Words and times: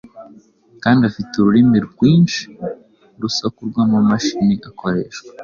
kandi 0.83 1.01
afite 1.09 1.31
urumuri 1.37 1.79
rwinshi, 1.91 2.43
urusaku 3.17 3.59
rw’amamashini 3.69 4.55
akoreshwa 4.69 5.29